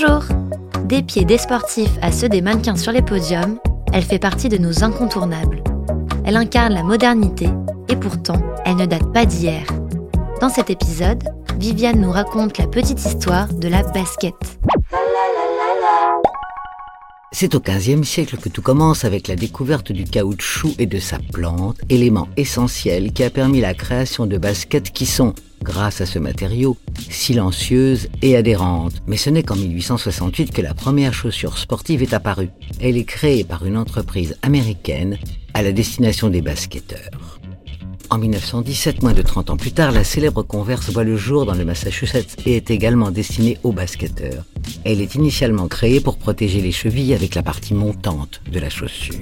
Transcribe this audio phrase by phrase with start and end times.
[0.00, 0.24] Bonjour
[0.84, 3.58] Des pieds des sportifs à ceux des mannequins sur les podiums,
[3.92, 5.62] elle fait partie de nos incontournables.
[6.24, 7.48] Elle incarne la modernité
[7.88, 9.62] et pourtant, elle ne date pas d'hier.
[10.40, 11.22] Dans cet épisode,
[11.58, 14.34] Viviane nous raconte la petite histoire de la basket.
[17.32, 21.20] C'est au XVe siècle que tout commence avec la découverte du caoutchouc et de sa
[21.32, 26.18] plante, élément essentiel qui a permis la création de baskets qui sont, grâce à ce
[26.18, 29.00] matériau, silencieuses et adhérentes.
[29.06, 32.50] Mais ce n'est qu'en 1868 que la première chaussure sportive est apparue.
[32.80, 35.16] Elle est créée par une entreprise américaine
[35.54, 37.38] à la destination des basketteurs.
[38.10, 41.54] En 1917, moins de 30 ans plus tard, la célèbre Converse voit le jour dans
[41.54, 44.44] le Massachusetts et est également destinée aux basketteurs.
[44.84, 49.14] Elle est initialement créée pour protéger les chevilles avec la partie montante de la chaussure.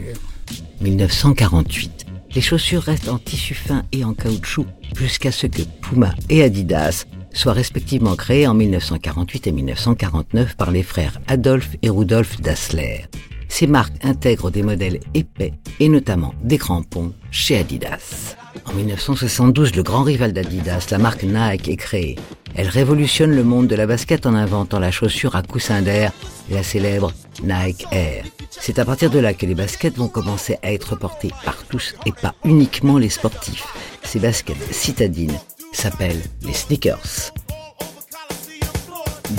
[0.81, 2.07] 1948.
[2.35, 4.67] Les chaussures restent en tissu fin et en caoutchouc
[4.97, 10.83] jusqu'à ce que Puma et Adidas soient respectivement créés en 1948 et 1949 par les
[10.83, 13.05] frères Adolphe et Rudolf Dassler.
[13.49, 18.37] Ces marques intègrent des modèles épais et notamment des crampons chez Adidas.
[18.69, 22.17] En 1972, le grand rival d'Adidas, la marque Nike, est créée.
[22.55, 26.13] Elle révolutionne le monde de la basket en inventant la chaussure à coussin d'air,
[26.51, 28.25] la célèbre Nike Air.
[28.51, 31.95] C'est à partir de là que les baskets vont commencer à être portées par tous
[32.05, 33.67] et pas uniquement les sportifs.
[34.03, 35.39] Ces baskets citadines
[35.73, 37.33] s'appellent les sneakers.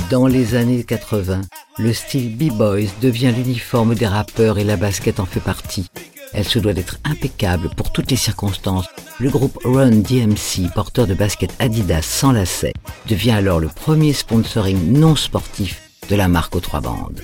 [0.10, 1.42] Dans les années 80,
[1.78, 5.88] le style B-Boys devient l'uniforme des rappeurs et la basket en fait partie.
[6.34, 8.88] Elle se doit d'être impeccable pour toutes les circonstances.
[9.20, 12.74] Le groupe Run DMC, porteur de basket Adidas sans lacets,
[13.08, 17.22] devient alors le premier sponsoring non sportif de la marque aux trois bandes.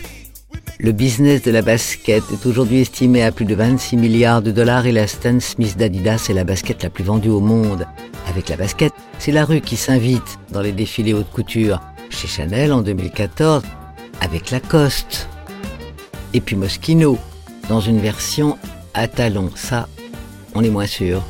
[0.80, 4.86] Le business de la basket est aujourd'hui estimé à plus de 26 milliards de dollars
[4.86, 7.88] et la Stan Smith d'Adidas est la basket la plus vendue au monde.
[8.28, 11.80] Avec la basket, c'est la rue qui s'invite dans les défilés haute couture.
[12.10, 13.64] Chez Chanel en 2014,
[14.20, 15.30] avec Lacoste.
[16.34, 17.18] Et puis Moschino,
[17.70, 18.58] dans une version
[18.96, 19.52] à talons.
[19.56, 19.88] Ça,
[20.56, 21.22] on est moins sûr.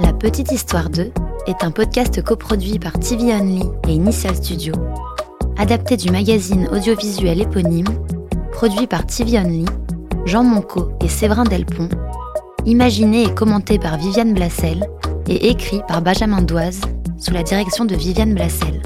[0.00, 1.12] La Petite Histoire 2
[1.46, 4.72] est un podcast coproduit par TV Only et Initial Studio,
[5.58, 7.86] adapté du magazine audiovisuel éponyme,
[8.52, 9.66] produit par TV Only,
[10.24, 11.90] Jean Monco et Séverin Delpont,
[12.64, 14.84] imaginé et commenté par Viviane Blassel
[15.28, 16.80] et écrit par Benjamin Doise
[17.18, 18.80] sous la direction de Viviane Blassel.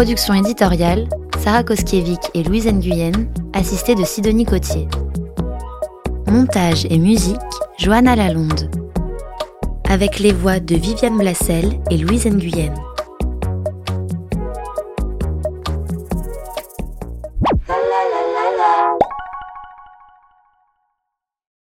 [0.00, 1.06] Production éditoriale,
[1.40, 3.12] Sarah Koskiewicz et Louise Nguyen,
[3.52, 4.88] assistée de Sidonie Cotier.
[6.26, 7.36] Montage et musique,
[7.78, 8.70] Johanna Lalonde.
[9.90, 12.72] Avec les voix de Viviane Blassel et Louise Nguyen.